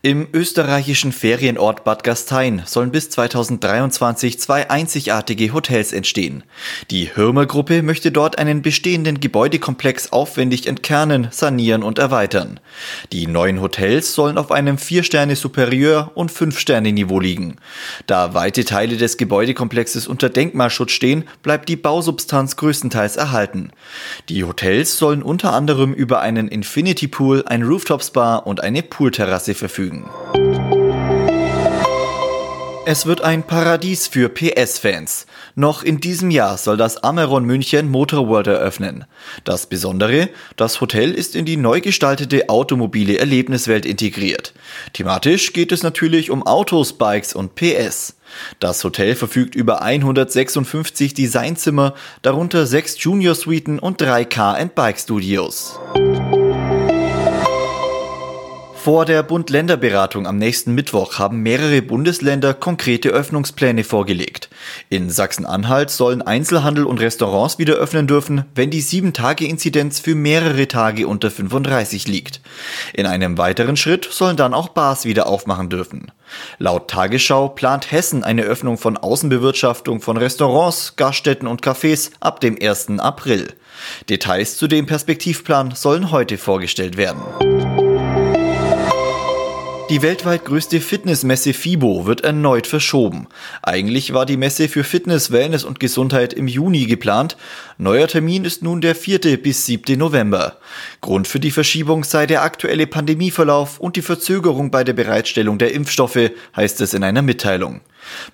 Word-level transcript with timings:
Im 0.00 0.28
österreichischen 0.32 1.10
Ferienort 1.10 1.82
Bad 1.82 2.04
Gastein 2.04 2.62
sollen 2.66 2.92
bis 2.92 3.10
2023 3.10 4.38
zwei 4.38 4.70
einzigartige 4.70 5.52
Hotels 5.52 5.92
entstehen. 5.92 6.44
Die 6.92 7.16
Hürmer 7.16 7.46
Gruppe 7.46 7.82
möchte 7.82 8.12
dort 8.12 8.38
einen 8.38 8.62
bestehenden 8.62 9.18
Gebäudekomplex 9.18 10.12
aufwendig 10.12 10.68
entkernen, 10.68 11.26
sanieren 11.32 11.82
und 11.82 11.98
erweitern. 11.98 12.60
Die 13.10 13.26
neuen 13.26 13.60
Hotels 13.60 14.14
sollen 14.14 14.38
auf 14.38 14.52
einem 14.52 14.78
Vier-Sterne 14.78 15.34
Superieur 15.34 16.12
und 16.14 16.30
Fünf-Sterne-Niveau 16.30 17.18
liegen. 17.18 17.56
Da 18.06 18.34
weite 18.34 18.64
Teile 18.64 18.96
des 18.98 19.16
Gebäudekomplexes 19.16 20.06
unter 20.06 20.28
Denkmalschutz 20.28 20.92
stehen, 20.92 21.24
bleibt 21.42 21.68
die 21.68 21.76
Bausubstanz 21.76 22.54
größtenteils 22.54 23.16
erhalten. 23.16 23.72
Die 24.28 24.44
Hotels 24.44 24.96
sollen 24.96 25.24
unter 25.24 25.52
anderem 25.52 25.92
über 25.92 26.20
einen 26.20 26.46
Infinity 26.46 27.08
Pool, 27.08 27.42
ein 27.46 27.64
Rooftop 27.64 28.04
Spa 28.04 28.36
und 28.36 28.62
eine 28.62 28.84
Poolterrasse 28.84 29.54
verfügen. 29.58 30.08
Es 32.90 33.04
wird 33.04 33.20
ein 33.20 33.42
Paradies 33.42 34.06
für 34.06 34.30
PS-Fans. 34.30 35.26
Noch 35.54 35.82
in 35.82 36.00
diesem 36.00 36.30
Jahr 36.30 36.56
soll 36.56 36.78
das 36.78 36.96
Ameron 37.04 37.44
München 37.44 37.90
Motor 37.90 38.28
World 38.28 38.46
eröffnen. 38.46 39.04
Das 39.44 39.66
Besondere, 39.66 40.30
das 40.56 40.80
Hotel 40.80 41.12
ist 41.12 41.36
in 41.36 41.44
die 41.44 41.58
neu 41.58 41.82
gestaltete 41.82 42.48
automobile 42.48 43.18
Erlebniswelt 43.18 43.84
integriert. 43.84 44.54
Thematisch 44.94 45.52
geht 45.52 45.70
es 45.70 45.82
natürlich 45.82 46.30
um 46.30 46.46
Autos, 46.46 46.94
Bikes 46.94 47.34
und 47.34 47.56
PS. 47.56 48.16
Das 48.58 48.82
Hotel 48.82 49.14
verfügt 49.16 49.54
über 49.54 49.82
156 49.82 51.12
Designzimmer, 51.12 51.92
darunter 52.22 52.66
sechs 52.66 52.96
Junior 53.04 53.34
Suiten 53.34 53.78
und 53.78 54.00
drei 54.00 54.24
Car 54.24 54.64
Bike 54.64 54.98
Studios. 54.98 55.78
Vor 58.80 59.04
der 59.04 59.24
Bund-Länder-Beratung 59.24 60.28
am 60.28 60.38
nächsten 60.38 60.72
Mittwoch 60.72 61.18
haben 61.18 61.40
mehrere 61.40 61.82
Bundesländer 61.82 62.54
konkrete 62.54 63.08
Öffnungspläne 63.08 63.82
vorgelegt. 63.82 64.48
In 64.88 65.10
Sachsen-Anhalt 65.10 65.90
sollen 65.90 66.22
Einzelhandel 66.22 66.84
und 66.84 67.00
Restaurants 67.00 67.58
wieder 67.58 67.74
öffnen 67.74 68.06
dürfen, 68.06 68.44
wenn 68.54 68.70
die 68.70 68.82
7-Tage-Inzidenz 68.82 69.98
für 69.98 70.14
mehrere 70.14 70.68
Tage 70.68 71.08
unter 71.08 71.30
35 71.30 72.06
liegt. 72.06 72.40
In 72.94 73.04
einem 73.04 73.36
weiteren 73.36 73.76
Schritt 73.76 74.08
sollen 74.10 74.36
dann 74.36 74.54
auch 74.54 74.68
Bars 74.68 75.04
wieder 75.04 75.26
aufmachen 75.26 75.70
dürfen. 75.70 76.12
Laut 76.58 76.88
Tagesschau 76.88 77.48
plant 77.48 77.90
Hessen 77.90 78.22
eine 78.22 78.42
Öffnung 78.42 78.78
von 78.78 78.96
Außenbewirtschaftung 78.96 80.00
von 80.00 80.16
Restaurants, 80.16 80.94
Gaststätten 80.94 81.48
und 81.48 81.62
Cafés 81.62 82.12
ab 82.20 82.40
dem 82.40 82.56
1. 82.62 83.00
April. 83.00 83.48
Details 84.08 84.56
zu 84.56 84.68
dem 84.68 84.86
Perspektivplan 84.86 85.72
sollen 85.74 86.12
heute 86.12 86.38
vorgestellt 86.38 86.96
werden. 86.96 87.22
Die 89.90 90.02
weltweit 90.02 90.44
größte 90.44 90.82
Fitnessmesse 90.82 91.54
FIBO 91.54 92.04
wird 92.04 92.20
erneut 92.20 92.66
verschoben. 92.66 93.26
Eigentlich 93.62 94.12
war 94.12 94.26
die 94.26 94.36
Messe 94.36 94.68
für 94.68 94.84
Fitness, 94.84 95.30
Wellness 95.30 95.64
und 95.64 95.80
Gesundheit 95.80 96.34
im 96.34 96.46
Juni 96.46 96.84
geplant. 96.84 97.38
Neuer 97.78 98.06
Termin 98.06 98.44
ist 98.44 98.62
nun 98.62 98.82
der 98.82 98.94
4. 98.94 99.18
bis 99.42 99.64
7. 99.64 99.98
November. 99.98 100.58
Grund 101.00 101.26
für 101.26 101.40
die 101.40 101.50
Verschiebung 101.50 102.04
sei 102.04 102.26
der 102.26 102.42
aktuelle 102.42 102.86
Pandemieverlauf 102.86 103.80
und 103.80 103.96
die 103.96 104.02
Verzögerung 104.02 104.70
bei 104.70 104.84
der 104.84 104.92
Bereitstellung 104.92 105.56
der 105.56 105.72
Impfstoffe, 105.72 106.32
heißt 106.54 106.82
es 106.82 106.92
in 106.92 107.02
einer 107.02 107.22
Mitteilung. 107.22 107.80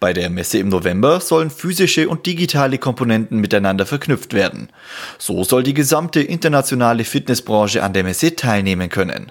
Bei 0.00 0.14
der 0.14 0.30
Messe 0.30 0.56
im 0.56 0.70
November 0.70 1.20
sollen 1.20 1.50
physische 1.50 2.08
und 2.08 2.24
digitale 2.24 2.78
Komponenten 2.78 3.38
miteinander 3.38 3.84
verknüpft 3.84 4.32
werden. 4.32 4.70
So 5.18 5.44
soll 5.44 5.62
die 5.62 5.74
gesamte 5.74 6.22
internationale 6.22 7.04
Fitnessbranche 7.04 7.82
an 7.82 7.92
der 7.92 8.04
Messe 8.04 8.36
teilnehmen 8.36 8.88
können. 8.88 9.30